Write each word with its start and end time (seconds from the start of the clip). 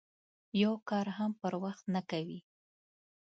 یو 0.61 0.73
کار 0.89 1.07
هم 1.17 1.31
پر 1.41 1.53
وخت 1.63 1.83
نه 1.95 2.01
کوي. 2.09 2.39